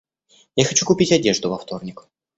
Я 0.55 0.65
хочу 0.65 0.83
купить 0.87 1.11
одежду 1.11 1.51
во 1.51 1.59
вторник. 1.59 2.07